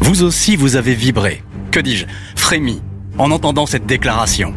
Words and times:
Vous 0.00 0.22
aussi, 0.22 0.56
vous 0.56 0.76
avez 0.76 0.94
vibré, 0.94 1.42
que 1.70 1.80
dis-je, 1.80 2.06
frémi, 2.34 2.80
en 3.18 3.30
entendant 3.30 3.66
cette 3.66 3.84
déclaration. 3.84 4.54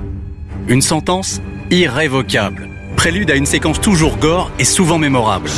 Une 0.70 0.82
sentence 0.82 1.42
irrévocable, 1.72 2.70
prélude 2.96 3.32
à 3.32 3.36
une 3.36 3.46
séquence 3.46 3.82
toujours 3.82 4.18
gore 4.18 4.50
et 4.60 4.64
souvent 4.64 4.98
mémorable. 4.98 5.50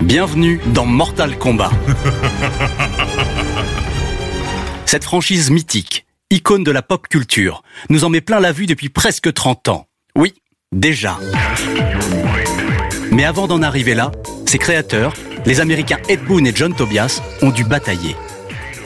Bienvenue 0.00 0.60
dans 0.72 0.86
Mortal 0.86 1.36
Kombat. 1.36 1.72
Cette 4.86 5.04
franchise 5.04 5.50
mythique, 5.50 6.06
icône 6.30 6.64
de 6.64 6.70
la 6.70 6.82
pop 6.82 7.08
culture, 7.08 7.62
nous 7.90 8.04
en 8.04 8.10
met 8.10 8.20
plein 8.20 8.40
la 8.40 8.52
vue 8.52 8.66
depuis 8.66 8.88
presque 8.88 9.32
30 9.32 9.68
ans. 9.68 9.86
Oui, 10.16 10.34
déjà. 10.72 11.18
Mais 13.10 13.24
avant 13.24 13.46
d'en 13.46 13.62
arriver 13.62 13.94
là, 13.94 14.12
ses 14.46 14.58
créateurs, 14.58 15.14
les 15.46 15.60
Américains 15.60 15.98
Ed 16.08 16.24
Boon 16.24 16.44
et 16.44 16.52
John 16.54 16.74
Tobias, 16.74 17.20
ont 17.42 17.50
dû 17.50 17.64
batailler. 17.64 18.16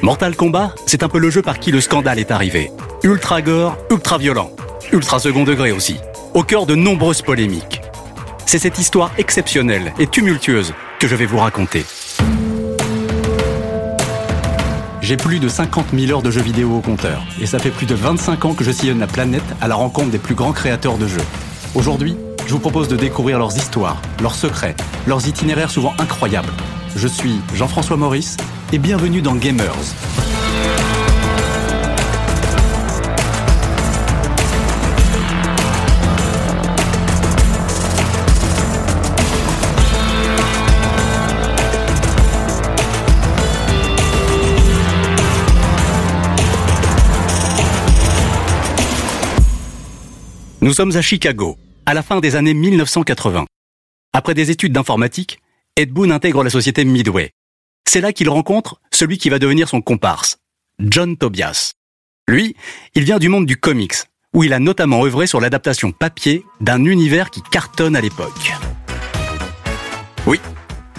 Mortal 0.02 0.36
Kombat, 0.36 0.74
c'est 0.86 1.02
un 1.02 1.08
peu 1.08 1.18
le 1.18 1.30
jeu 1.30 1.42
par 1.42 1.58
qui 1.58 1.70
le 1.70 1.80
scandale 1.80 2.18
est 2.18 2.30
arrivé. 2.30 2.70
Ultra 3.02 3.42
gore, 3.42 3.76
ultra 3.90 4.18
violent, 4.18 4.50
ultra 4.92 5.18
second 5.18 5.44
degré 5.44 5.72
aussi, 5.72 5.96
au 6.34 6.42
cœur 6.42 6.66
de 6.66 6.74
nombreuses 6.74 7.22
polémiques. 7.22 7.80
C'est 8.46 8.58
cette 8.58 8.78
histoire 8.78 9.12
exceptionnelle 9.18 9.92
et 9.98 10.06
tumultueuse 10.06 10.74
que 10.98 11.06
je 11.06 11.14
vais 11.14 11.26
vous 11.26 11.38
raconter. 11.38 11.84
J'ai 15.00 15.16
plus 15.16 15.38
de 15.38 15.48
50 15.48 15.86
000 15.94 16.12
heures 16.12 16.22
de 16.22 16.30
jeux 16.30 16.42
vidéo 16.42 16.76
au 16.76 16.80
compteur, 16.80 17.24
et 17.40 17.46
ça 17.46 17.58
fait 17.58 17.70
plus 17.70 17.86
de 17.86 17.94
25 17.94 18.44
ans 18.44 18.54
que 18.54 18.64
je 18.64 18.70
sillonne 18.70 18.98
la 18.98 19.06
planète 19.06 19.42
à 19.60 19.68
la 19.68 19.74
rencontre 19.74 20.10
des 20.10 20.18
plus 20.18 20.34
grands 20.34 20.52
créateurs 20.52 20.98
de 20.98 21.06
jeux. 21.06 21.24
Aujourd'hui, 21.74 22.16
je 22.48 22.54
vous 22.54 22.60
propose 22.60 22.88
de 22.88 22.96
découvrir 22.96 23.38
leurs 23.38 23.54
histoires, 23.58 24.00
leurs 24.22 24.34
secrets, 24.34 24.74
leurs 25.06 25.28
itinéraires 25.28 25.70
souvent 25.70 25.92
incroyables. 25.98 26.48
Je 26.96 27.06
suis 27.06 27.40
Jean-François 27.54 27.98
Maurice, 27.98 28.38
et 28.72 28.78
bienvenue 28.78 29.20
dans 29.20 29.34
Gamers. 29.34 29.74
Nous 50.62 50.72
sommes 50.72 50.96
à 50.96 51.02
Chicago, 51.02 51.56
à 51.88 51.94
la 51.94 52.02
fin 52.02 52.20
des 52.20 52.36
années 52.36 52.52
1980. 52.52 53.46
Après 54.12 54.34
des 54.34 54.50
études 54.50 54.74
d'informatique, 54.74 55.40
Ed 55.74 55.90
Boon 55.90 56.10
intègre 56.10 56.44
la 56.44 56.50
société 56.50 56.84
Midway. 56.84 57.30
C'est 57.88 58.02
là 58.02 58.12
qu'il 58.12 58.28
rencontre 58.28 58.78
celui 58.92 59.16
qui 59.16 59.30
va 59.30 59.38
devenir 59.38 59.70
son 59.70 59.80
comparse, 59.80 60.36
John 60.80 61.16
Tobias. 61.16 61.72
Lui, 62.28 62.54
il 62.94 63.04
vient 63.04 63.18
du 63.18 63.30
monde 63.30 63.46
du 63.46 63.56
comics, 63.56 63.94
où 64.34 64.44
il 64.44 64.52
a 64.52 64.58
notamment 64.58 65.02
œuvré 65.02 65.26
sur 65.26 65.40
l'adaptation 65.40 65.90
papier 65.90 66.44
d'un 66.60 66.84
univers 66.84 67.30
qui 67.30 67.40
cartonne 67.40 67.96
à 67.96 68.02
l'époque. 68.02 68.52
Oui, 70.26 70.40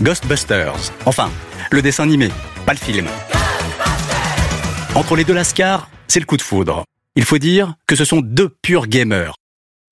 Ghostbusters. 0.01 0.73
Enfin, 1.05 1.29
le 1.69 1.83
dessin 1.83 2.05
animé, 2.05 2.29
pas 2.65 2.73
le 2.73 2.79
film. 2.79 3.07
Entre 4.95 5.15
les 5.15 5.23
deux 5.23 5.35
Lascars, 5.35 5.87
c'est 6.07 6.19
le 6.19 6.25
coup 6.25 6.37
de 6.37 6.41
foudre. 6.41 6.83
Il 7.15 7.25
faut 7.25 7.37
dire 7.37 7.75
que 7.85 7.95
ce 7.95 8.05
sont 8.05 8.21
deux 8.21 8.49
purs 8.49 8.87
gamers. 8.87 9.35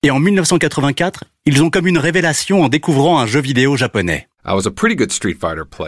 Et 0.04 0.12
en 0.12 0.20
1984, 0.20 1.24
ils 1.44 1.60
ont 1.60 1.70
comme 1.70 1.88
une 1.88 1.98
révélation 1.98 2.62
en 2.62 2.68
découvrant 2.68 3.18
un 3.18 3.26
jeu 3.26 3.40
vidéo 3.40 3.76
japonais. 3.76 4.28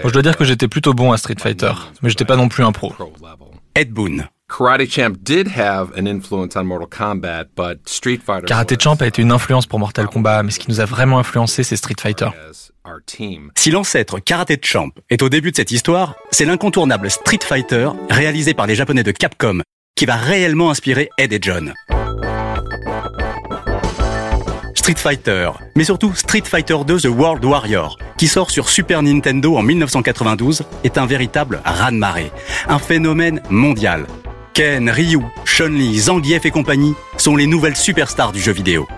Je 0.04 0.12
dois 0.12 0.22
dire 0.22 0.36
que 0.36 0.44
j'étais 0.44 0.66
plutôt 0.66 0.94
bon 0.94 1.12
à 1.12 1.16
Street 1.16 1.36
Fighter, 1.38 1.72
mais 2.02 2.10
j'étais 2.10 2.24
pas 2.24 2.34
non 2.34 2.48
plus 2.48 2.64
un 2.64 2.72
pro. 2.72 2.92
Ed 3.76 3.92
Boon. 3.92 4.24
Karate 8.48 8.82
Champ 8.82 8.96
a 8.96 9.06
été 9.06 9.22
une 9.22 9.30
influence 9.30 9.66
pour 9.66 9.78
Mortal 9.78 10.08
Kombat, 10.08 10.42
mais 10.42 10.50
ce 10.50 10.58
qui 10.58 10.68
nous 10.68 10.80
a 10.80 10.86
vraiment 10.86 11.20
influencé, 11.20 11.62
c'est 11.62 11.76
Street 11.76 11.94
Fighter. 12.00 12.30
Si 13.56 13.70
l'ancêtre 13.70 14.18
Karate 14.18 14.66
Champ 14.66 14.90
est 15.08 15.22
au 15.22 15.28
début 15.28 15.52
de 15.52 15.56
cette 15.56 15.70
histoire, 15.70 16.16
c'est 16.32 16.46
l'incontournable 16.46 17.12
Street 17.12 17.38
Fighter, 17.44 17.90
réalisé 18.10 18.54
par 18.54 18.66
les 18.66 18.74
Japonais 18.74 19.04
de 19.04 19.12
Capcom, 19.12 19.60
qui 19.94 20.04
va 20.04 20.16
réellement 20.16 20.70
inspirer 20.70 21.10
Ed 21.16 21.32
et 21.32 21.38
John. 21.40 21.74
Street 24.90 25.02
Fighter, 25.02 25.52
mais 25.76 25.84
surtout 25.84 26.12
Street 26.16 26.42
Fighter 26.44 26.78
2 26.84 27.02
The 27.02 27.04
World 27.04 27.44
Warrior, 27.44 27.96
qui 28.16 28.26
sort 28.26 28.50
sur 28.50 28.68
Super 28.68 29.04
Nintendo 29.04 29.56
en 29.56 29.62
1992, 29.62 30.64
est 30.82 30.98
un 30.98 31.06
véritable 31.06 31.60
raz-de-marée, 31.64 32.32
un 32.66 32.80
phénomène 32.80 33.40
mondial. 33.50 34.06
Ken, 34.52 34.90
Ryu, 34.90 35.20
Chun-Li, 35.44 35.96
Zangief 36.00 36.44
et 36.44 36.50
compagnie 36.50 36.94
sont 37.18 37.36
les 37.36 37.46
nouvelles 37.46 37.76
superstars 37.76 38.32
du 38.32 38.40
jeu 38.40 38.50
vidéo. 38.50 38.88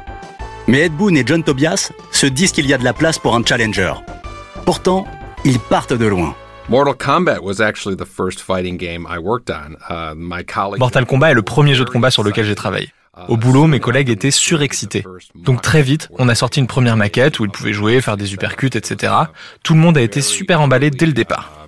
Mais 0.67 0.87
Ed 0.87 0.93
Boon 0.93 1.15
et 1.15 1.25
John 1.27 1.43
Tobias 1.43 1.93
se 2.11 2.27
disent 2.27 2.53
qu'il 2.53 2.67
y 2.67 2.73
a 2.73 2.79
de 2.79 2.85
la 2.85 2.95
place 2.95 3.19
pour 3.19 3.37
un 3.37 3.45
challenger. 3.45 3.93
Pourtant, 4.65 5.07
ils 5.45 5.59
partent 5.59 5.93
de 5.93 6.07
loin. 6.07 6.35
Mortal 10.79 11.05
Kombat 11.05 11.33
est 11.33 11.35
le 11.35 11.43
premier 11.43 11.75
jeu 11.75 11.85
de 11.85 11.91
combat 11.91 12.11
sur 12.11 12.23
lequel 12.23 12.47
j'ai 12.47 12.55
travaillé. 12.55 12.89
Au 13.29 13.37
boulot, 13.37 13.67
mes 13.67 13.79
collègues 13.79 14.09
étaient 14.09 14.31
surexcités. 14.31 15.05
Donc 15.35 15.61
très 15.61 15.83
vite, 15.83 16.09
on 16.19 16.31
a 16.31 16.35
sorti 16.35 16.61
une 16.61 16.67
première 16.67 16.97
maquette 16.97 17.41
où 17.41 17.45
ils 17.45 17.51
pouvaient 17.51 17.75
jouer, 17.75 18.01
faire 18.01 18.17
des 18.17 18.33
uppercuts, 18.33 18.75
etc. 18.75 19.13
Tout 19.63 19.75
le 19.75 19.81
monde 19.81 19.99
a 19.99 20.01
été 20.01 20.23
super 20.23 20.63
emballé 20.63 20.91
dès 20.91 21.05
le 21.05 21.13
départ. 21.13 21.67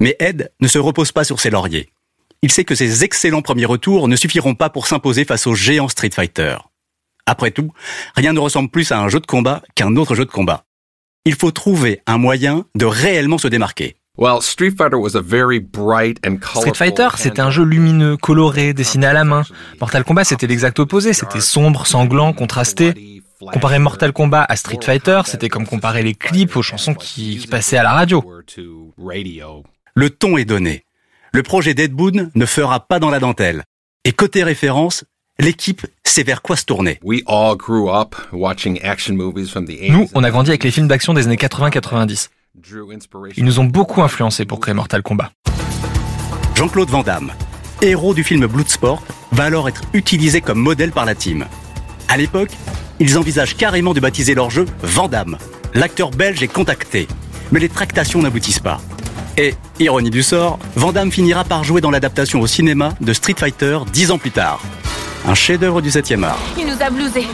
Mais 0.00 0.16
Ed 0.20 0.52
ne 0.60 0.68
se 0.68 0.78
repose 0.78 1.12
pas 1.12 1.24
sur 1.24 1.38
ses 1.38 1.50
lauriers. 1.50 1.90
Il 2.40 2.50
sait 2.50 2.64
que 2.64 2.74
ses 2.74 3.04
excellents 3.04 3.42
premiers 3.42 3.66
retours 3.66 4.08
ne 4.08 4.16
suffiront 4.16 4.54
pas 4.54 4.70
pour 4.70 4.86
s'imposer 4.86 5.26
face 5.26 5.46
au 5.46 5.54
géant 5.54 5.88
Street 5.88 6.10
Fighter. 6.10 6.56
Après 7.26 7.50
tout, 7.50 7.72
rien 8.14 8.32
ne 8.32 8.40
ressemble 8.40 8.70
plus 8.70 8.90
à 8.90 9.00
un 9.00 9.08
jeu 9.08 9.20
de 9.20 9.26
combat 9.26 9.62
qu'un 9.74 9.96
autre 9.96 10.14
jeu 10.14 10.24
de 10.24 10.30
combat. 10.30 10.64
Il 11.26 11.34
faut 11.34 11.50
trouver 11.50 12.00
un 12.06 12.18
moyen 12.18 12.64
de 12.74 12.84
réellement 12.86 13.38
se 13.38 13.48
démarquer. 13.48 13.96
Street 16.60 16.74
Fighter, 16.76 17.08
c'était 17.16 17.40
un 17.40 17.50
jeu 17.50 17.64
lumineux, 17.64 18.16
coloré, 18.16 18.72
dessiné 18.72 19.06
à 19.06 19.12
la 19.12 19.24
main. 19.24 19.42
Mortal 19.80 20.04
Kombat, 20.04 20.22
c'était 20.22 20.46
l'exact 20.46 20.78
opposé, 20.78 21.12
c'était 21.12 21.40
sombre, 21.40 21.84
sanglant, 21.84 22.32
contrasté. 22.32 23.22
Comparer 23.40 23.80
Mortal 23.80 24.12
Kombat 24.12 24.46
à 24.48 24.54
Street 24.54 24.78
Fighter, 24.80 25.22
c'était 25.24 25.48
comme 25.48 25.66
comparer 25.66 26.04
les 26.04 26.14
clips 26.14 26.54
aux 26.54 26.62
chansons 26.62 26.94
qui, 26.94 27.44
passaient 27.50 27.76
à 27.76 27.82
la 27.82 27.92
radio. 27.92 28.24
Le 29.96 30.10
ton 30.10 30.38
est 30.38 30.44
donné. 30.44 30.84
Le 31.32 31.42
projet 31.42 31.74
d'Ed 31.74 31.92
Boon 31.92 32.30
ne 32.32 32.46
fera 32.46 32.86
pas 32.86 33.00
dans 33.00 33.10
la 33.10 33.18
dentelle. 33.18 33.64
Et 34.04 34.12
côté 34.12 34.44
référence, 34.44 35.04
l'équipe 35.40 35.88
sait 36.04 36.22
vers 36.22 36.40
quoi 36.40 36.56
se 36.56 36.64
tourner. 36.64 37.00
Nous, 39.90 40.08
on 40.14 40.22
a 40.22 40.30
grandi 40.30 40.50
avec 40.50 40.62
les 40.62 40.70
films 40.70 40.86
d'action 40.86 41.14
des 41.14 41.26
années 41.26 41.34
80-90. 41.34 42.28
Ils 43.36 43.44
nous 43.44 43.60
ont 43.60 43.64
beaucoup 43.64 44.02
influencés 44.02 44.46
pour 44.46 44.58
créer 44.58 44.74
Mortal 44.74 45.02
Kombat. 45.02 45.30
Jean-Claude 46.54 46.88
Van 46.88 47.02
Damme, 47.02 47.32
héros 47.82 48.14
du 48.14 48.24
film 48.24 48.46
Bloodsport, 48.46 49.02
va 49.32 49.44
alors 49.44 49.68
être 49.68 49.82
utilisé 49.92 50.40
comme 50.40 50.58
modèle 50.58 50.90
par 50.90 51.04
la 51.04 51.14
team. 51.14 51.44
À 52.08 52.16
l'époque, 52.16 52.50
ils 53.00 53.18
envisagent 53.18 53.56
carrément 53.56 53.92
de 53.92 54.00
baptiser 54.00 54.34
leur 54.34 54.50
jeu 54.50 54.64
Van 54.82 55.08
Damme. 55.08 55.36
L'acteur 55.74 56.10
belge 56.10 56.42
est 56.42 56.48
contacté, 56.48 57.06
mais 57.52 57.60
les 57.60 57.68
tractations 57.68 58.22
n'aboutissent 58.22 58.60
pas. 58.60 58.80
Et, 59.36 59.54
ironie 59.78 60.10
du 60.10 60.22
sort, 60.22 60.58
Van 60.76 60.92
Damme 60.92 61.10
finira 61.10 61.44
par 61.44 61.64
jouer 61.64 61.80
dans 61.80 61.90
l'adaptation 61.90 62.40
au 62.40 62.46
cinéma 62.46 62.94
de 63.00 63.12
Street 63.12 63.34
Fighter 63.36 63.78
dix 63.92 64.10
ans 64.10 64.18
plus 64.18 64.30
tard. 64.30 64.62
Un 65.26 65.34
chef-d'œuvre 65.34 65.82
du 65.82 65.90
7e 65.90 66.22
art. 66.22 66.38
Il 66.56 66.66
nous 66.66 66.80
a 66.80 66.88
blousé. 66.88 67.26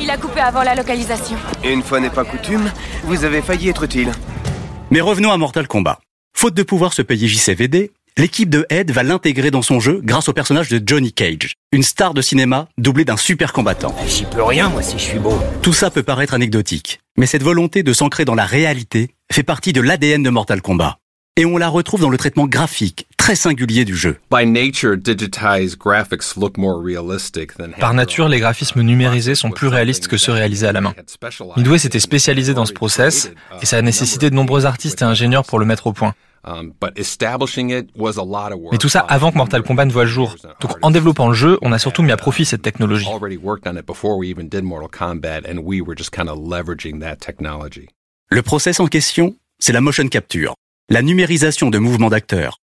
Il 0.00 0.10
a 0.10 0.18
coupé 0.18 0.40
avant 0.40 0.62
la 0.62 0.74
localisation. 0.74 1.36
Une 1.64 1.82
fois 1.82 2.00
n'est 2.00 2.10
pas 2.10 2.24
coutume, 2.24 2.70
vous 3.04 3.24
avez 3.24 3.40
failli 3.40 3.68
être 3.70 3.84
utile. 3.84 4.12
Mais 4.92 5.00
revenons 5.00 5.32
à 5.32 5.36
Mortal 5.36 5.66
Kombat. 5.66 5.98
Faute 6.36 6.54
de 6.54 6.62
pouvoir 6.62 6.92
se 6.92 7.02
payer 7.02 7.26
JCVD, 7.26 7.90
l'équipe 8.16 8.48
de 8.48 8.64
Ed 8.70 8.92
va 8.92 9.02
l'intégrer 9.02 9.50
dans 9.50 9.62
son 9.62 9.80
jeu 9.80 10.00
grâce 10.04 10.28
au 10.28 10.32
personnage 10.32 10.68
de 10.68 10.80
Johnny 10.84 11.12
Cage, 11.12 11.54
une 11.72 11.82
star 11.82 12.14
de 12.14 12.22
cinéma 12.22 12.68
doublée 12.78 13.04
d'un 13.04 13.16
super 13.16 13.52
combattant. 13.52 13.96
J'y 14.06 14.26
peux 14.26 14.44
rien, 14.44 14.68
moi, 14.68 14.82
si 14.82 14.96
je 14.96 15.02
suis 15.02 15.18
beau. 15.18 15.36
Tout 15.60 15.72
ça 15.72 15.90
peut 15.90 16.04
paraître 16.04 16.34
anecdotique, 16.34 17.00
mais 17.18 17.26
cette 17.26 17.42
volonté 17.42 17.82
de 17.82 17.92
s'ancrer 17.92 18.24
dans 18.24 18.36
la 18.36 18.44
réalité 18.44 19.10
fait 19.32 19.42
partie 19.42 19.72
de 19.72 19.80
l'ADN 19.80 20.22
de 20.22 20.30
Mortal 20.30 20.62
Kombat. 20.62 20.98
Et 21.36 21.44
on 21.44 21.56
la 21.56 21.68
retrouve 21.68 22.00
dans 22.00 22.08
le 22.08 22.16
traitement 22.16 22.46
graphique 22.46 23.08
très 23.26 23.34
singulier 23.34 23.84
du 23.84 23.96
jeu. 23.96 24.18
Par 27.80 27.94
nature, 27.94 28.28
les 28.28 28.38
graphismes 28.38 28.82
numérisés 28.82 29.34
sont 29.34 29.50
plus 29.50 29.66
réalistes 29.66 30.06
que 30.06 30.16
ceux 30.16 30.30
réalisés 30.30 30.68
à 30.68 30.72
la 30.72 30.80
main. 30.80 30.94
Midway 31.56 31.78
s'était 31.78 31.98
spécialisé 31.98 32.54
dans 32.54 32.66
ce 32.66 32.72
process 32.72 33.32
et 33.60 33.66
ça 33.66 33.78
a 33.78 33.82
nécessité 33.82 34.30
de 34.30 34.36
nombreux 34.36 34.64
artistes 34.64 35.02
et 35.02 35.04
ingénieurs 35.04 35.44
pour 35.44 35.58
le 35.58 35.64
mettre 35.64 35.88
au 35.88 35.92
point. 35.92 36.14
Mais 38.70 38.78
tout 38.78 38.88
ça 38.88 39.00
avant 39.00 39.32
que 39.32 39.38
Mortal 39.38 39.64
Kombat 39.64 39.86
ne 39.86 39.92
voit 39.92 40.04
le 40.04 40.10
jour. 40.10 40.36
Donc 40.60 40.76
en 40.82 40.92
développant 40.92 41.26
le 41.26 41.34
jeu, 41.34 41.58
on 41.62 41.72
a 41.72 41.80
surtout 41.80 42.04
mis 42.04 42.12
à 42.12 42.16
profit 42.16 42.44
cette 42.44 42.62
technologie. 42.62 43.08
Le 48.30 48.42
process 48.42 48.78
en 48.78 48.86
question 48.86 49.34
c'est 49.58 49.72
la 49.72 49.80
motion 49.80 50.06
capture, 50.06 50.54
la 50.90 51.02
numérisation 51.02 51.70
de 51.70 51.78
mouvements 51.78 52.10
d'acteurs. 52.10 52.58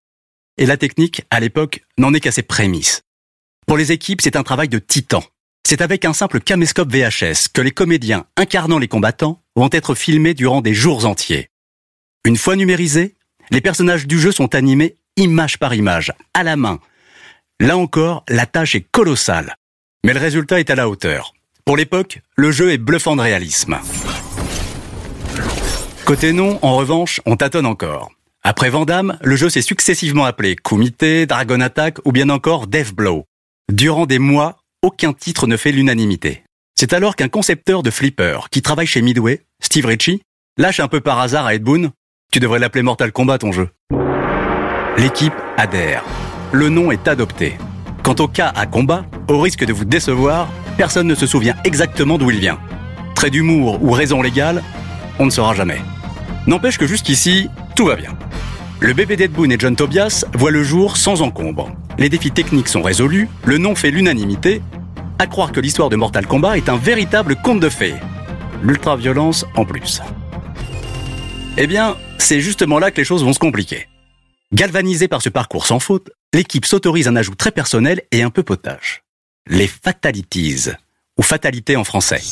Et 0.61 0.67
la 0.67 0.77
technique, 0.77 1.23
à 1.31 1.41
l'époque, 1.41 1.81
n'en 1.97 2.13
est 2.13 2.21
qu'à 2.21 2.31
ses 2.31 2.43
prémices. 2.43 3.03
Pour 3.67 3.79
les 3.79 3.93
équipes, 3.93 4.21
c'est 4.21 4.37
un 4.37 4.43
travail 4.43 4.69
de 4.69 4.79
titan. 4.79 5.25
C'est 5.67 5.81
avec 5.81 6.05
un 6.05 6.13
simple 6.13 6.39
caméscope 6.39 6.93
VHS 6.93 7.49
que 7.53 7.63
les 7.63 7.71
comédiens 7.71 8.27
incarnant 8.37 8.79
les 8.79 8.87
combattants 8.87 9.43
vont 9.57 9.71
être 9.73 9.95
filmés 9.95 10.35
durant 10.35 10.61
des 10.61 10.75
jours 10.75 11.07
entiers. 11.07 11.49
Une 12.27 12.37
fois 12.37 12.57
numérisés, 12.57 13.17
les 13.51 13.63
personnages 13.63 14.07
du 14.07 14.21
jeu 14.21 14.33
sont 14.33 14.55
animés 14.55 14.97
image 15.17 15.59
par 15.59 15.75
image, 15.75 16.13
à 16.35 16.43
la 16.43 16.57
main. 16.57 16.79
Là 17.59 17.79
encore, 17.79 18.25
la 18.29 18.45
tâche 18.45 18.75
est 18.75 18.87
colossale. 18.91 19.57
Mais 20.05 20.13
le 20.13 20.21
résultat 20.21 20.61
est 20.61 20.69
à 20.69 20.75
la 20.75 20.91
hauteur. 20.91 21.33
Pour 21.65 21.79
l'époque, 21.79 22.21
le 22.37 22.53
jeu 22.53 22.71
est 22.71 22.79
bluffant 22.79 23.17
de 23.17 23.23
réalisme. 23.23 23.79
Côté 26.05 26.33
nom, 26.35 26.59
en 26.61 26.77
revanche, 26.77 27.23
on 27.25 27.37
tâtonne 27.37 27.67
encore. 27.67 28.11
Après 28.43 28.71
Vandame, 28.71 29.19
le 29.21 29.37
jeu 29.37 29.51
s'est 29.51 29.61
successivement 29.61 30.25
appelé 30.25 30.57
Kumite, 30.57 31.29
Dragon 31.29 31.61
Attack 31.61 31.99
ou 32.07 32.13
bien 32.13 32.31
encore 32.31 32.67
Death 32.67 32.95
Blow. 32.95 33.25
Durant 33.71 34.07
des 34.07 34.19
mois, 34.19 34.57
aucun 34.83 35.13
titre 35.13 35.47
ne 35.47 35.59
fait 35.59 35.73
l'unanimité. 35.73 36.43
C'est 36.75 36.95
alors 36.95 37.17
qu'un 37.17 37.29
concepteur 37.29 37.83
de 37.83 37.91
flipper 37.91 38.49
qui 38.51 38.63
travaille 38.63 38.87
chez 38.87 39.03
Midway, 39.03 39.43
Steve 39.63 39.85
Ritchie, 39.85 40.23
lâche 40.57 40.81
un 40.81 40.89
peu 40.89 41.03
par 41.03 41.21
hasard 41.21 41.45
à 41.45 41.55
Ed 41.55 41.63
Boon 41.63 41.93
Tu 42.33 42.41
devrais 42.41 42.59
l'appeler 42.59 42.83
Mortal 42.83 43.13
Kombat 43.13 43.39
ton 43.39 43.53
jeu. 43.53 43.69
L'équipe 44.97 45.35
adhère. 45.59 46.03
Le 46.53 46.71
nom 46.71 46.91
est 46.91 47.09
adopté. 47.09 47.59
Quant 48.03 48.17
au 48.21 48.27
cas 48.27 48.53
à 48.57 48.65
combat, 48.67 49.05
au 49.29 49.39
risque 49.39 49.67
de 49.67 49.75
vous 49.75 49.85
décevoir, 49.85 50.49
personne 50.79 51.07
ne 51.07 51.15
se 51.15 51.27
souvient 51.27 51.57
exactement 51.65 52.17
d'où 52.17 52.31
il 52.31 52.41
vient. 52.41 52.59
Trait 53.15 53.29
d'humour 53.29 53.83
ou 53.83 53.91
raison 53.91 54.23
légale, 54.23 54.63
on 55.19 55.27
ne 55.27 55.31
saura 55.31 55.55
jamais. 55.55 55.83
N'empêche 56.47 56.79
que 56.79 56.87
jusqu'ici, 56.87 57.51
tout 57.77 57.85
va 57.85 57.97
bien. 57.97 58.17
Le 58.83 58.95
bébé 58.95 59.17
d'Ed 59.17 59.31
Boon 59.33 59.51
et 59.51 59.59
John 59.59 59.77
Tobias 59.77 60.25
voient 60.33 60.51
le 60.51 60.65
jour 60.65 60.97
sans 60.97 61.21
encombre. 61.21 61.71
Les 61.99 62.09
défis 62.09 62.31
techniques 62.31 62.69
sont 62.69 62.81
résolus, 62.81 63.29
le 63.45 63.59
nom 63.59 63.75
fait 63.75 63.91
l'unanimité, 63.91 64.63
à 65.19 65.27
croire 65.27 65.53
que 65.53 65.61
l'histoire 65.61 65.91
de 65.91 65.97
Mortal 65.97 66.27
Kombat 66.27 66.57
est 66.57 66.71
un 66.71 66.79
véritable 66.79 67.37
conte 67.37 67.61
de 67.61 67.69
fées. 67.69 67.97
L'ultra-violence 68.63 69.45
en 69.55 69.67
plus. 69.67 70.01
Eh 71.59 71.67
bien, 71.67 71.99
c'est 72.17 72.41
justement 72.41 72.79
là 72.79 72.91
que 72.91 72.97
les 72.97 73.05
choses 73.05 73.23
vont 73.23 73.35
se 73.35 73.39
compliquer. 73.39 73.87
Galvanisé 74.55 75.09
par 75.09 75.21
ce 75.21 75.29
parcours 75.29 75.67
sans 75.67 75.79
faute, 75.79 76.11
l'équipe 76.33 76.65
s'autorise 76.65 77.07
un 77.07 77.17
ajout 77.17 77.35
très 77.35 77.51
personnel 77.51 78.01
et 78.13 78.23
un 78.23 78.31
peu 78.31 78.43
potage. 78.43 79.03
Les 79.47 79.67
fatalities, 79.67 80.71
ou 81.19 81.23
fatalité 81.23 81.77
en 81.77 81.85
français. 81.85 82.23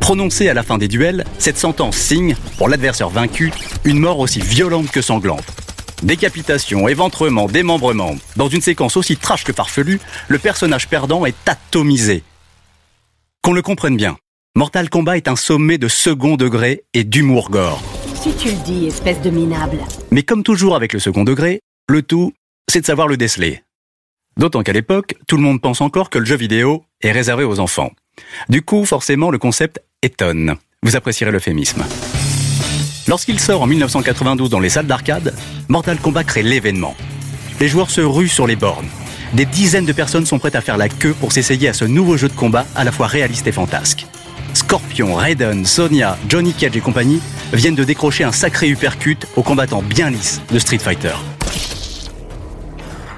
Prononcée 0.00 0.48
à 0.48 0.54
la 0.54 0.62
fin 0.62 0.78
des 0.78 0.88
duels, 0.88 1.24
cette 1.38 1.58
sentence 1.58 1.96
signe, 1.96 2.36
pour 2.56 2.68
l'adversaire 2.68 3.10
vaincu, 3.10 3.52
une 3.84 3.98
mort 3.98 4.18
aussi 4.18 4.40
violente 4.40 4.90
que 4.90 5.02
sanglante. 5.02 5.44
Décapitation, 6.02 6.88
éventrement, 6.88 7.46
démembrement. 7.46 8.14
Dans 8.36 8.48
une 8.48 8.60
séquence 8.60 8.96
aussi 8.96 9.16
trash 9.16 9.44
que 9.44 9.52
farfelue, 9.52 10.00
le 10.28 10.38
personnage 10.38 10.88
perdant 10.88 11.26
est 11.26 11.48
atomisé. 11.48 12.22
Qu'on 13.42 13.52
le 13.52 13.62
comprenne 13.62 13.96
bien, 13.96 14.16
Mortal 14.56 14.88
Kombat 14.90 15.16
est 15.16 15.28
un 15.28 15.36
sommet 15.36 15.78
de 15.78 15.88
second 15.88 16.36
degré 16.36 16.84
et 16.94 17.04
d'humour 17.04 17.50
gore. 17.50 17.82
Si 18.14 18.34
tu 18.34 18.48
le 18.48 18.64
dis, 18.64 18.86
espèce 18.86 19.20
de 19.22 19.30
minable. 19.30 19.78
Mais 20.10 20.22
comme 20.22 20.42
toujours 20.42 20.74
avec 20.74 20.92
le 20.92 20.98
second 20.98 21.24
degré, 21.24 21.60
le 21.88 22.02
tout, 22.02 22.32
c'est 22.68 22.80
de 22.80 22.86
savoir 22.86 23.08
le 23.08 23.16
déceler. 23.16 23.62
D'autant 24.36 24.62
qu'à 24.62 24.72
l'époque, 24.72 25.14
tout 25.26 25.36
le 25.36 25.42
monde 25.42 25.60
pense 25.60 25.80
encore 25.80 26.10
que 26.10 26.18
le 26.18 26.24
jeu 26.24 26.36
vidéo 26.36 26.84
est 27.00 27.12
réservé 27.12 27.44
aux 27.44 27.58
enfants. 27.58 27.90
Du 28.48 28.62
coup, 28.62 28.84
forcément, 28.84 29.30
le 29.30 29.38
concept 29.38 29.80
étonne. 30.02 30.56
Vous 30.82 30.96
apprécierez 30.96 31.32
l'euphémisme. 31.32 31.84
Lorsqu'il 33.08 33.40
sort 33.40 33.62
en 33.62 33.66
1992 33.66 34.50
dans 34.50 34.60
les 34.60 34.68
salles 34.68 34.86
d'arcade, 34.86 35.34
Mortal 35.68 35.98
Kombat 35.98 36.24
crée 36.24 36.42
l'événement. 36.42 36.94
Les 37.60 37.68
joueurs 37.68 37.90
se 37.90 38.00
ruent 38.00 38.28
sur 38.28 38.46
les 38.46 38.56
bornes. 38.56 38.88
Des 39.32 39.44
dizaines 39.44 39.86
de 39.86 39.92
personnes 39.92 40.26
sont 40.26 40.38
prêtes 40.38 40.54
à 40.54 40.60
faire 40.60 40.76
la 40.76 40.88
queue 40.88 41.14
pour 41.14 41.32
s'essayer 41.32 41.68
à 41.68 41.72
ce 41.72 41.84
nouveau 41.84 42.16
jeu 42.16 42.28
de 42.28 42.34
combat 42.34 42.66
à 42.76 42.84
la 42.84 42.92
fois 42.92 43.06
réaliste 43.06 43.46
et 43.46 43.52
fantasque. 43.52 44.06
Scorpion, 44.54 45.14
Raiden, 45.14 45.66
Sonya, 45.66 46.16
Johnny 46.28 46.52
Cage 46.52 46.76
et 46.76 46.80
compagnie 46.80 47.20
viennent 47.52 47.74
de 47.74 47.84
décrocher 47.84 48.24
un 48.24 48.32
sacré 48.32 48.68
uppercut 48.68 49.26
aux 49.36 49.42
combattants 49.42 49.82
bien 49.82 50.10
lisses 50.10 50.40
de 50.52 50.58
Street 50.58 50.78
Fighter. 50.78 51.14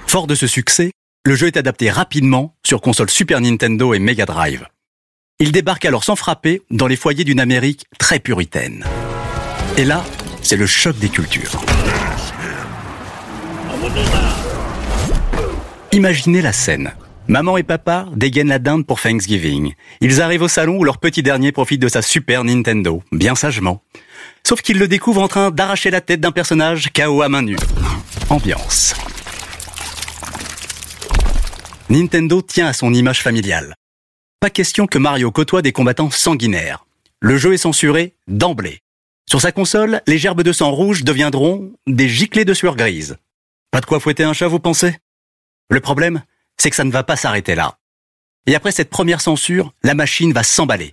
Fort 0.07 0.27
de 0.27 0.35
ce 0.35 0.47
succès, 0.47 0.91
le 1.25 1.35
jeu 1.35 1.47
est 1.47 1.57
adapté 1.57 1.91
rapidement 1.91 2.55
sur 2.67 2.81
consoles 2.81 3.11
Super 3.11 3.41
Nintendo 3.41 3.95
et 3.95 3.99
Mega 3.99 4.25
Drive. 4.25 4.67
Il 5.43 5.53
débarque 5.53 5.87
alors 5.87 6.05
sans 6.05 6.17
frapper 6.17 6.61
dans 6.71 6.87
les 6.87 6.97
foyers 6.97 7.25
d'une 7.25 7.41
Amérique 7.41 7.87
très 7.99 8.19
puritaine. 8.19 8.85
Et 9.79 9.85
là, 9.85 10.05
c'est 10.43 10.57
le 10.57 10.67
choc 10.67 10.99
des 10.99 11.09
cultures. 11.09 11.53
Imaginez 15.93 16.43
la 16.43 16.53
scène. 16.53 16.93
Maman 17.27 17.57
et 17.57 17.63
papa 17.63 18.07
dégainent 18.15 18.49
la 18.49 18.59
dinde 18.59 18.85
pour 18.85 19.01
Thanksgiving. 19.01 19.73
Ils 20.03 20.21
arrivent 20.21 20.43
au 20.43 20.49
salon 20.49 20.77
où 20.77 20.85
leur 20.85 20.99
petit 20.99 21.23
dernier 21.23 21.53
profite 21.53 21.81
de 21.81 21.89
sa 21.89 22.03
Super 22.03 22.45
Nintendo, 22.45 23.03
bien 23.11 23.35
sagement. 23.35 23.83
Sauf 24.47 24.61
qu'ils 24.61 24.79
le 24.79 24.89
découvrent 24.89 25.23
en 25.23 25.29
train 25.29 25.51
d'arracher 25.51 25.91
la 25.91 26.03
tête 26.03 26.21
d'un 26.21 26.33
personnage 26.33 26.91
KO 26.93 27.23
à 27.23 27.31
main 27.31 27.43
nue. 27.43 27.57
Ambiance. 28.29 28.95
Nintendo 31.89 32.43
tient 32.43 32.67
à 32.67 32.73
son 32.75 32.93
image 32.93 33.23
familiale. 33.23 33.75
Pas 34.41 34.49
question 34.49 34.87
que 34.87 34.97
Mario 34.97 35.31
côtoie 35.31 35.61
des 35.61 35.73
combattants 35.73 36.11
sanguinaires. 36.11 36.87
Le 37.21 37.37
jeu 37.37 37.53
est 37.53 37.59
censuré 37.59 38.15
d'emblée. 38.27 38.81
Sur 39.29 39.43
sa 39.43 39.53
console, 39.53 40.01
les 40.07 40.17
gerbes 40.17 40.43
de 40.43 40.51
sang 40.51 40.71
rouge 40.71 41.05
deviendront 41.05 41.75
des 41.87 42.09
giclées 42.09 42.47
de 42.47 42.55
sueur 42.55 42.75
grise. 42.75 43.19
Pas 43.71 43.83
de 43.83 43.85
quoi 43.85 44.01
fouetter 44.01 44.23
un 44.25 44.33
chat, 44.33 44.49
vous 44.49 44.59
pensez? 44.59 44.97
Le 45.69 45.81
problème, 45.81 46.23
c'est 46.57 46.71
que 46.71 46.77
ça 46.77 46.85
ne 46.85 46.91
va 46.91 47.03
pas 47.03 47.17
s'arrêter 47.17 47.55
là. 47.55 47.77
Et 48.47 48.55
après 48.55 48.73
cette 48.73 48.89
première 48.89 49.21
censure, 49.21 49.75
la 49.83 49.93
machine 49.93 50.33
va 50.33 50.43
s'emballer. 50.43 50.91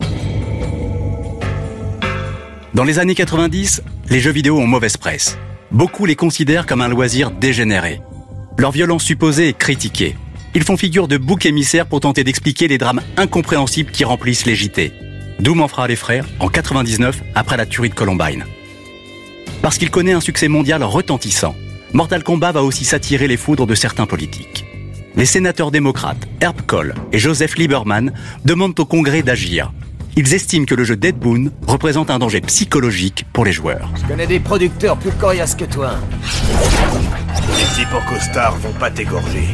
Dans 2.74 2.84
les 2.84 3.00
années 3.00 3.16
90, 3.16 3.82
les 4.10 4.20
jeux 4.20 4.32
vidéo 4.32 4.58
ont 4.58 4.68
mauvaise 4.68 4.98
presse. 4.98 5.38
Beaucoup 5.72 6.06
les 6.06 6.18
considèrent 6.18 6.66
comme 6.66 6.82
un 6.82 6.90
loisir 6.90 7.32
dégénéré. 7.32 8.02
Leur 8.58 8.72
violence 8.72 9.06
supposée 9.06 9.48
est 9.48 9.58
critiquée. 9.58 10.18
Ils 10.56 10.64
font 10.64 10.78
figure 10.78 11.08
de 11.08 11.18
bouc 11.18 11.46
émissaire 11.46 11.86
pour 11.86 12.00
tenter 12.00 12.24
d'expliquer 12.24 12.68
les 12.68 12.78
drames 12.78 13.02
incompréhensibles 13.18 13.92
qui 13.92 14.04
remplissent 14.04 14.46
les 14.46 14.56
JT. 14.56 14.94
Doom 15.40 15.62
en 15.62 15.68
fera 15.68 15.88
les 15.88 15.96
frères 15.96 16.26
en 16.40 16.50
99 16.50 17.22
après 17.36 17.58
la 17.58 17.66
tuerie 17.66 17.90
de 17.90 17.96
Columbine. 17.96 18.46
Parce 19.62 19.78
qu'il 19.78 19.92
connaît 19.92 20.14
un 20.14 20.22
succès 20.22 20.48
mondial 20.48 20.84
retentissant, 20.84 21.56
Mortal 21.94 22.24
Kombat 22.24 22.52
va 22.52 22.64
aussi 22.64 22.86
s'attirer 22.86 23.28
les 23.28 23.38
foudres 23.38 23.68
de 23.68 23.76
certains 23.76 24.06
politiques. 24.06 24.66
Les 25.16 25.26
sénateurs 25.26 25.72
démocrates 25.72 26.28
Herb 26.42 26.62
Kohl 26.62 26.94
et 27.12 27.18
Joseph 27.18 27.56
Lieberman 27.58 28.14
demandent 28.46 28.80
au 28.80 28.86
Congrès 28.86 29.24
d'agir. 29.24 29.72
Ils 30.16 30.34
estiment 30.34 30.66
que 30.66 30.76
le 30.76 30.84
jeu 30.84 30.96
Dead 30.96 31.16
Boon 31.16 31.52
représente 31.68 32.10
un 32.10 32.20
danger 32.20 32.42
psychologique 32.42 33.26
pour 33.34 33.46
les 33.46 33.52
joueurs. 33.52 33.92
Je 34.02 34.08
connais 34.08 34.28
des 34.28 34.40
producteurs 34.40 34.98
plus 34.98 35.12
coriaces 35.12 35.56
que 35.56 35.66
toi. 35.66 35.92
Les 37.58 37.76
types 37.76 37.88
costards 38.10 38.58
vont 38.58 38.74
pas 38.74 38.90
t'égorger. 38.90 39.48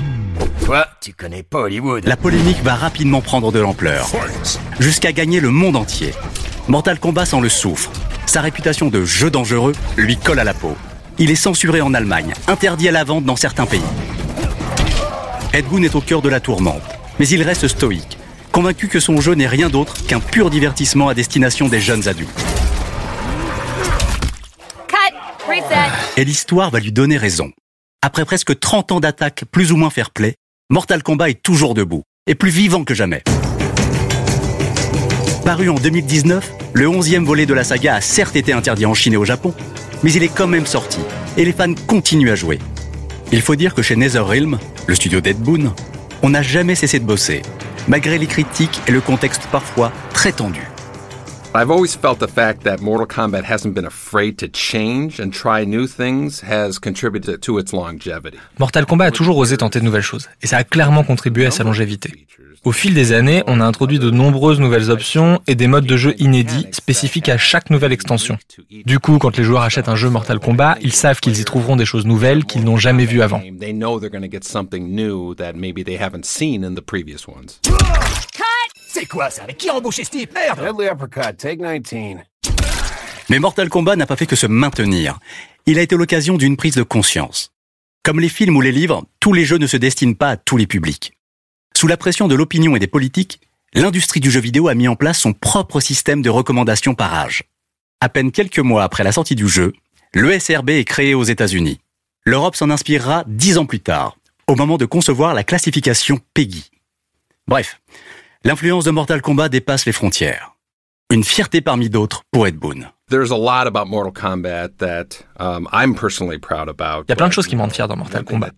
Toi, 0.66 0.88
tu 1.02 1.14
connais 1.14 1.44
pas 1.44 1.60
Hollywood. 1.60 2.06
La 2.06 2.16
polémique 2.16 2.64
va 2.64 2.76
rapidement 2.76 3.22
prendre 3.22 3.52
de 3.52 3.60
l'ampleur, 3.60 4.10
jusqu'à 4.80 5.12
gagner 5.12 5.40
le 5.40 5.50
monde 5.50 5.76
entier. 5.76 6.14
Mortal 6.68 7.00
Kombat 7.00 7.26
s'en 7.26 7.42
le 7.42 7.50
souffre. 7.50 7.92
Sa 8.26 8.42
réputation 8.42 8.88
de 8.88 9.04
jeu 9.04 9.30
dangereux 9.30 9.74
lui 9.98 10.18
colle 10.18 10.40
à 10.40 10.44
la 10.44 10.54
peau. 10.54 10.76
Il 11.20 11.30
est 11.30 11.36
censuré 11.36 11.82
en 11.82 11.94
Allemagne, 11.94 12.34
interdit 12.48 12.88
à 12.88 12.92
la 12.92 13.04
vente 13.04 13.26
dans 13.26 13.36
certains 13.36 13.66
pays. 13.66 13.82
Ed 15.54 15.66
Boon 15.66 15.84
est 15.84 15.96
au 15.96 16.02
cœur 16.02 16.22
de 16.22 16.30
la 16.30 16.40
tourmente, 16.40 16.82
mais 17.20 17.28
il 17.28 17.44
reste 17.44 17.68
stoïque, 17.68 18.18
convaincu 18.52 18.88
que 18.88 19.00
son 19.00 19.22
jeu 19.22 19.36
n'est 19.36 19.48
rien 19.48 19.70
d'autre 19.70 20.06
qu'un 20.08 20.20
pur 20.20 20.50
divertissement 20.50 21.10
à 21.10 21.14
destination 21.14 21.68
des 21.68 21.82
jeunes 21.82 22.08
adultes. 22.08 22.30
Et 26.18 26.26
l'histoire 26.26 26.70
va 26.70 26.80
lui 26.80 26.92
donner 26.92 27.18
raison. 27.18 27.52
Après 28.06 28.26
presque 28.26 28.60
30 28.60 28.92
ans 28.92 29.00
d'attaque 29.00 29.46
plus 29.50 29.72
ou 29.72 29.78
moins 29.78 29.90
fair-play, 29.90 30.36
Mortal 30.70 31.02
Kombat 31.02 31.30
est 31.30 31.42
toujours 31.42 31.74
debout, 31.74 32.04
et 32.28 32.36
plus 32.36 32.50
vivant 32.50 32.84
que 32.84 32.94
jamais. 32.94 33.24
Paru 35.46 35.70
en 35.70 35.76
2019, 35.76 36.52
le 36.74 36.86
11e 36.86 37.24
volet 37.24 37.46
de 37.46 37.54
la 37.54 37.64
saga 37.64 37.96
a 37.96 38.02
certes 38.02 38.36
été 38.36 38.52
interdit 38.52 38.86
en 38.86 38.94
Chine 38.94 39.14
et 39.14 39.18
au 39.18 39.24
Japon, 39.24 39.54
mais 40.04 40.12
il 40.12 40.22
est 40.22 40.28
quand 40.28 40.48
même 40.48 40.66
sorti, 40.66 41.00
et 41.38 41.46
les 41.46 41.54
fans 41.54 41.74
continuent 41.88 42.32
à 42.32 42.36
jouer. 42.36 42.60
Il 43.32 43.42
faut 43.42 43.56
dire 43.56 43.74
que 43.74 43.82
chez 43.82 43.96
NetherRealm, 43.96 44.60
le 44.86 44.96
studio 44.96 45.22
d'Ed 45.22 45.38
Boon, 45.38 45.74
on 46.24 46.32
n'a 46.32 46.42
jamais 46.42 46.76
cessé 46.76 47.00
de 47.00 47.06
bosser, 47.06 47.42
malgré 47.88 48.18
les 48.18 48.28
critiques 48.28 48.82
et 48.86 48.92
le 48.92 49.00
contexte 49.00 49.44
parfois 49.50 49.94
très 50.14 50.34
tendu. 50.34 50.73
I've 51.56 51.70
always 51.70 51.96
felt 51.96 52.18
the 52.18 52.28
fact 52.28 52.64
that 52.64 52.82
Mortal 52.82 53.06
Kombat 53.06 53.44
hasn't 53.44 53.76
been 53.76 53.86
afraid 53.86 54.40
to 54.40 54.48
change 54.48 55.20
and 55.20 55.32
try 55.32 55.64
new 55.64 55.86
things 55.86 56.42
has 56.42 56.80
contributed 56.80 57.44
to 57.44 57.60
its 57.60 57.72
longevity. 57.72 58.40
Mortal 58.58 58.88
Kombat 58.88 59.06
a 59.06 59.12
toujours 59.12 59.38
osé 59.38 59.56
tenter 59.58 59.80
de 59.80 59.86
nouvelles 59.86 60.02
choses, 60.02 60.30
et 60.42 60.48
ça 60.48 60.58
a 60.58 60.64
clairement 60.64 61.04
contribué 61.04 61.46
à 61.46 61.52
sa 61.52 61.64
longévité. 61.64 62.26
Au 62.64 62.72
fil 62.72 62.96
des 62.96 63.12
années, 63.12 63.44
on 63.46 63.60
a 63.60 63.66
introduit 63.66 64.00
de 64.00 64.10
nombreuses 64.10 64.60
nouvelles 64.60 64.90
options 64.90 65.42
et 65.46 65.54
des 65.54 65.68
modes 65.68 65.86
de 65.86 65.96
jeu 65.96 66.16
inédits 66.18 66.66
spécifiques 66.72 67.30
à 67.30 67.38
chaque 67.38 67.70
nouvelle 67.70 67.92
extension. 67.92 68.40
Du 68.86 68.98
coup, 68.98 69.20
quand 69.20 69.38
les 69.38 69.44
joueurs 69.44 69.62
achètent 69.62 69.90
un 69.90 69.96
jeu 69.96 70.10
Mortal 70.10 70.40
Kombat, 70.40 70.78
ils 70.82 70.94
savent 70.94 71.20
qu'ils 71.20 71.40
y 71.40 71.46
trouveront 71.46 71.76
des 71.76 71.86
choses 71.86 72.08
nouvelles 72.08 72.46
qu'ils 72.46 72.64
n'ont 72.64 72.78
jamais 72.78 73.06
vues 73.06 73.22
avant. 73.22 73.42
C'est 78.94 79.08
quoi 79.08 79.32
ça? 79.32 79.44
Avec 79.44 79.58
qui 79.58 79.70
a 79.70 79.76
embauché 79.76 80.04
ce 80.04 80.12
type 80.12 80.32
Merde 80.36 81.36
take 81.36 81.80
19. 81.80 82.24
Mais 83.30 83.40
Mortal 83.40 83.68
Kombat 83.68 83.96
n'a 83.96 84.06
pas 84.06 84.16
fait 84.16 84.28
que 84.28 84.36
se 84.36 84.46
maintenir. 84.46 85.18
Il 85.66 85.80
a 85.80 85.82
été 85.82 85.96
l'occasion 85.96 86.38
d'une 86.38 86.58
prise 86.58 86.76
de 86.76 86.84
conscience. 86.84 87.52
Comme 88.04 88.20
les 88.20 88.30
films 88.30 88.56
ou 88.56 88.62
les 88.62 88.72
livres, 88.72 89.04
tous 89.20 89.34
les 89.34 89.46
jeux 89.46 89.58
ne 89.58 89.66
se 89.66 89.78
destinent 89.78 90.14
pas 90.14 90.30
à 90.30 90.38
tous 90.38 90.58
les 90.58 90.68
publics. 90.68 91.14
Sous 91.76 91.88
la 91.88 91.98
pression 91.98 92.28
de 92.28 92.36
l'opinion 92.36 92.76
et 92.76 92.80
des 92.80 92.86
politiques, 92.86 93.40
l'industrie 93.74 94.20
du 94.20 94.30
jeu 94.30 94.40
vidéo 94.42 94.68
a 94.68 94.76
mis 94.76 94.88
en 94.88 94.96
place 94.96 95.18
son 95.18 95.34
propre 95.34 95.80
système 95.80 96.22
de 96.22 96.30
recommandation 96.30 96.94
par 96.94 97.16
âge. 97.16 97.46
À 98.00 98.10
peine 98.10 98.32
quelques 98.32 98.60
mois 98.60 98.84
après 98.84 99.04
la 99.04 99.12
sortie 99.12 99.36
du 99.36 99.48
jeu, 99.48 99.74
l'ESRB 100.14 100.70
est 100.70 100.86
créé 100.86 101.16
aux 101.16 101.24
États-Unis. 101.24 101.80
L'Europe 102.26 102.56
s'en 102.56 102.70
inspirera 102.70 103.24
dix 103.26 103.58
ans 103.58 103.66
plus 103.66 103.80
tard, 103.80 104.18
au 104.46 104.56
moment 104.56 104.78
de 104.78 104.86
concevoir 104.86 105.34
la 105.34 105.44
classification 105.44 106.20
PEGI. 106.36 106.70
Bref, 107.48 107.80
l'influence 108.44 108.84
de 108.84 108.92
Mortal 108.92 109.22
Kombat 109.22 109.50
dépasse 109.50 109.86
les 109.86 109.92
frontières. 109.92 110.52
Une 111.12 111.24
fierté 111.24 111.62
parmi 111.62 111.90
d'autres 111.90 112.24
pour 112.32 112.48
Ed 112.48 112.56
Boon. 112.56 112.86
Il 113.12 113.18
y 117.10 117.12
a 117.12 117.16
plein 117.16 117.28
de 117.28 117.34
choses 117.34 117.46
qui 117.46 117.56
me 117.56 117.62
rendent 117.62 117.74
fier 117.74 117.88
dans 117.88 117.96
Mortal 117.96 118.24
Kombat. 118.24 118.50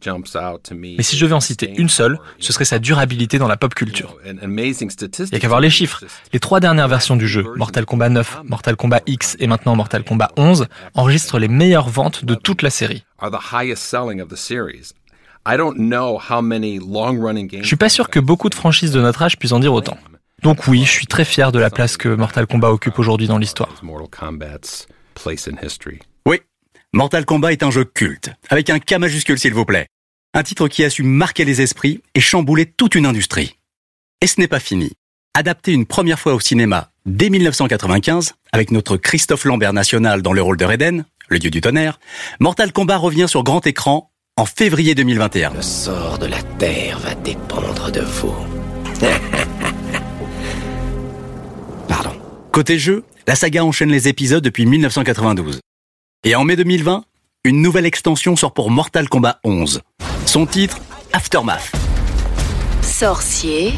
Mais 0.98 1.04
si 1.04 1.18
je 1.18 1.26
devais 1.26 1.34
en 1.34 1.42
citer 1.42 1.74
une 1.78 1.90
seule, 1.90 2.18
ce 2.40 2.54
serait 2.54 2.64
sa 2.64 2.80
durabilité 2.80 3.38
dans 3.38 3.50
la 3.50 3.58
pop 3.58 3.76
culture. 3.76 4.16
Il 4.26 4.34
n'y 4.34 5.38
a 5.38 5.40
qu'à 5.40 5.48
voir 5.50 5.60
les 5.60 5.70
chiffres. 5.70 6.06
Les 6.32 6.40
trois 6.40 6.62
dernières 6.62 6.88
versions 6.88 7.18
du 7.18 7.28
jeu, 7.28 7.44
Mortal 7.58 7.86
Kombat 7.86 8.10
9, 8.10 8.42
Mortal 8.46 8.78
Kombat 8.78 9.02
X 9.08 9.36
et 9.40 9.48
maintenant 9.48 9.76
Mortal 9.76 10.06
Kombat 10.06 10.32
11, 10.38 10.68
enregistrent 10.94 11.40
les 11.40 11.50
meilleures 11.50 11.90
ventes 11.90 12.24
de 12.24 12.36
toute 12.36 12.62
la 12.62 12.70
série. 12.70 13.04
Je 17.62 17.68
suis 17.68 17.76
pas 17.76 17.90
sûr 17.90 18.10
que 18.10 18.20
beaucoup 18.20 18.50
de 18.50 18.56
franchises 18.56 18.92
de 18.92 19.00
notre 19.00 19.22
âge 19.22 19.38
puissent 19.38 19.52
en 19.52 19.60
dire 19.60 19.74
autant. 19.74 19.98
Donc 20.42 20.68
oui, 20.68 20.84
je 20.84 20.92
suis 20.92 21.08
très 21.08 21.24
fier 21.24 21.52
de 21.52 21.60
la 21.60 21.70
place 21.70 21.98
que 21.98 22.10
Mortal 22.10 22.48
Kombat 22.48 22.72
occupe 22.72 22.98
aujourd'hui 23.00 23.28
dans 23.28 23.38
l'histoire. 23.38 23.70
Oui, 26.26 26.40
Mortal 26.94 27.26
Kombat 27.26 27.52
est 27.52 27.64
un 27.64 27.72
jeu 27.72 27.86
culte, 27.86 28.32
avec 28.50 28.70
un 28.70 28.80
K 28.80 28.94
majuscule 28.94 29.38
s'il 29.38 29.54
vous 29.54 29.66
plaît. 29.66 29.88
Un 30.34 30.44
titre 30.44 30.68
qui 30.68 30.84
a 30.84 30.90
su 30.90 31.04
marquer 31.04 31.46
les 31.46 31.62
esprits 31.62 32.02
et 32.16 32.20
chambouler 32.20 32.66
toute 32.66 32.96
une 32.96 33.06
industrie. 33.06 33.58
Et 34.22 34.28
ce 34.28 34.40
n'est 34.40 34.48
pas 34.48 34.60
fini. 34.60 34.94
Adapté 35.34 35.74
une 35.74 35.86
première 35.86 36.20
fois 36.20 36.34
au 36.34 36.40
cinéma 36.40 36.90
dès 37.06 37.30
1995, 37.30 38.34
avec 38.52 38.72
notre 38.72 38.98
Christophe 38.98 39.46
Lambert 39.46 39.74
national 39.74 40.22
dans 40.22 40.34
le 40.34 40.42
rôle 40.42 40.58
de 40.58 40.66
Raiden, 40.66 41.06
le 41.30 41.40
dieu 41.40 41.52
du 41.52 41.62
tonnerre, 41.62 42.00
Mortal 42.40 42.72
Kombat 42.74 42.98
revient 42.98 43.28
sur 43.28 43.44
grand 43.44 43.66
écran 43.68 44.12
en 44.38 44.46
février 44.46 44.96
2021. 44.96 45.54
Le 45.54 45.62
sort 45.62 46.18
de 46.20 46.26
la 46.26 46.42
Terre 46.60 47.00
va 47.00 47.16
dépendre 47.16 47.90
de 47.92 48.02
vous. 48.02 48.36
Côté 52.52 52.80
jeu, 52.80 53.04
la 53.28 53.36
saga 53.36 53.66
enchaîne 53.66 53.92
les 53.92 54.08
épisodes 54.08 54.44
depuis 54.44 54.66
1992. 54.66 55.60
Et 56.24 56.36
en 56.36 56.46
mai 56.46 56.56
2020, 56.56 57.04
une 57.44 57.62
nouvelle 57.62 57.86
extension 57.86 58.38
sort 58.38 58.54
pour 58.54 58.72
Mortal 58.72 59.10
Kombat 59.10 59.40
11. 59.44 59.82
Son 60.26 60.46
titre, 60.46 60.80
Aftermath. 61.12 61.72
Sorcier. 62.82 63.74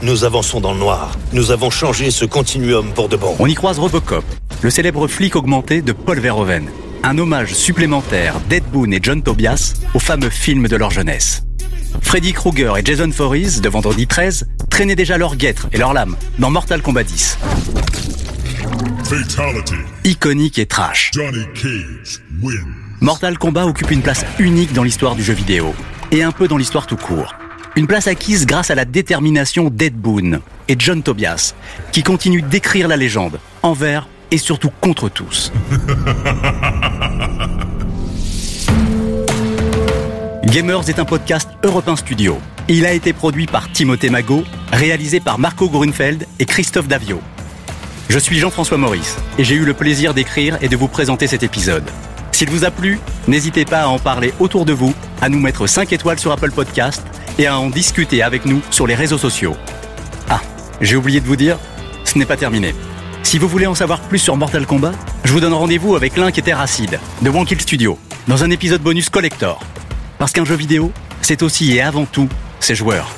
Nous 0.00 0.24
avançons 0.24 0.60
dans 0.60 0.72
le 0.72 0.78
noir. 0.78 1.16
Nous 1.32 1.50
avons 1.50 1.70
changé 1.70 2.12
ce 2.12 2.24
continuum 2.24 2.92
pour 2.92 3.08
de 3.08 3.16
bon. 3.16 3.34
On 3.40 3.46
y 3.46 3.54
croise 3.54 3.80
Robocop, 3.80 4.24
le 4.62 4.70
célèbre 4.70 5.08
flic 5.08 5.34
augmenté 5.34 5.82
de 5.82 5.92
Paul 5.92 6.20
Verhoeven. 6.20 6.68
Un 7.04 7.18
hommage 7.18 7.54
supplémentaire 7.54 8.38
d'Ed 8.48 8.62
Boon 8.72 8.92
et 8.92 9.00
John 9.02 9.22
Tobias 9.22 9.74
au 9.92 9.98
fameux 9.98 10.30
film 10.30 10.68
de 10.68 10.76
leur 10.76 10.90
jeunesse. 10.90 11.42
Freddy 12.00 12.32
Krueger 12.32 12.76
et 12.78 12.84
Jason 12.84 13.08
Voorhees, 13.08 13.60
de 13.60 13.68
Vendredi 13.68 14.06
13, 14.06 14.46
traînaient 14.70 14.94
déjà 14.94 15.18
leur 15.18 15.34
guêtre 15.34 15.68
et 15.72 15.78
leur 15.78 15.94
lame 15.94 16.16
dans 16.38 16.50
Mortal 16.50 16.80
Kombat 16.80 17.02
10. 17.02 17.38
Iconique 20.04 20.58
et 20.60 20.66
trash. 20.66 21.10
Mortal 23.00 23.36
Kombat 23.36 23.66
occupe 23.66 23.90
une 23.90 24.02
place 24.02 24.24
unique 24.38 24.72
dans 24.72 24.84
l'histoire 24.84 25.16
du 25.16 25.24
jeu 25.24 25.34
vidéo 25.34 25.74
et 26.12 26.22
un 26.22 26.30
peu 26.30 26.46
dans 26.46 26.56
l'histoire 26.56 26.86
tout 26.86 26.96
court. 26.96 27.34
Une 27.74 27.88
place 27.88 28.06
acquise 28.06 28.46
grâce 28.46 28.70
à 28.70 28.74
la 28.76 28.84
détermination 28.84 29.70
d'Ed 29.70 29.94
Boon 29.94 30.40
et 30.68 30.76
John 30.78 31.02
Tobias, 31.02 31.54
qui 31.90 32.02
continuent 32.02 32.44
d'écrire 32.44 32.86
la 32.86 32.96
légende, 32.96 33.40
envers 33.62 34.06
et 34.32 34.38
surtout 34.38 34.70
contre 34.80 35.08
tous. 35.08 35.52
Gamers 40.46 40.88
est 40.88 40.98
un 40.98 41.04
podcast 41.04 41.48
Europe 41.62 41.88
Studio. 41.96 42.40
Il 42.68 42.86
a 42.86 42.92
été 42.92 43.12
produit 43.12 43.46
par 43.46 43.70
Timothée 43.70 44.10
Magot, 44.10 44.42
réalisé 44.72 45.20
par 45.20 45.38
Marco 45.38 45.68
Grunfeld 45.68 46.26
et 46.38 46.46
Christophe 46.46 46.88
Davio. 46.88 47.20
Je 48.08 48.18
suis 48.18 48.38
Jean-François 48.38 48.78
Maurice 48.78 49.18
et 49.38 49.44
j'ai 49.44 49.54
eu 49.54 49.64
le 49.64 49.74
plaisir 49.74 50.14
d'écrire 50.14 50.56
et 50.62 50.68
de 50.68 50.76
vous 50.76 50.88
présenter 50.88 51.26
cet 51.26 51.42
épisode. 51.42 51.84
S'il 52.32 52.48
vous 52.48 52.64
a 52.64 52.70
plu, 52.70 52.98
n'hésitez 53.28 53.66
pas 53.66 53.82
à 53.82 53.88
en 53.88 53.98
parler 53.98 54.32
autour 54.40 54.64
de 54.64 54.72
vous, 54.72 54.94
à 55.20 55.28
nous 55.28 55.40
mettre 55.40 55.66
5 55.66 55.92
étoiles 55.92 56.18
sur 56.18 56.32
Apple 56.32 56.52
Podcast 56.52 57.02
et 57.38 57.46
à 57.46 57.58
en 57.58 57.68
discuter 57.68 58.22
avec 58.22 58.46
nous 58.46 58.62
sur 58.70 58.86
les 58.86 58.94
réseaux 58.94 59.18
sociaux. 59.18 59.56
Ah, 60.30 60.40
j'ai 60.80 60.96
oublié 60.96 61.20
de 61.20 61.26
vous 61.26 61.36
dire, 61.36 61.58
ce 62.04 62.18
n'est 62.18 62.26
pas 62.26 62.38
terminé. 62.38 62.74
Si 63.22 63.38
vous 63.38 63.48
voulez 63.48 63.66
en 63.66 63.74
savoir 63.74 64.00
plus 64.00 64.18
sur 64.18 64.36
Mortal 64.36 64.66
Kombat, 64.66 64.92
je 65.24 65.32
vous 65.32 65.40
donne 65.40 65.54
rendez-vous 65.54 65.96
avec 65.96 66.16
Link 66.16 66.36
et 66.36 66.42
Terracid 66.42 66.98
de 67.22 67.30
One 67.30 67.46
Studio 67.46 67.98
dans 68.28 68.44
un 68.44 68.50
épisode 68.50 68.82
bonus 68.82 69.08
collector. 69.08 69.60
Parce 70.18 70.32
qu'un 70.32 70.44
jeu 70.44 70.54
vidéo, 70.54 70.92
c'est 71.22 71.42
aussi 71.42 71.72
et 71.72 71.80
avant 71.80 72.04
tout 72.04 72.28
ses 72.60 72.74
joueurs. 72.74 73.10